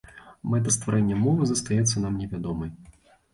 Мэта 0.53 0.71
стварэння 0.75 1.17
мовы 1.25 1.49
застаецца 1.51 1.95
нам 2.07 2.17
невядомай. 2.23 2.73